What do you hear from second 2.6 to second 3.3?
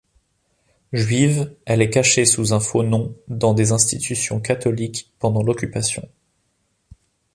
nom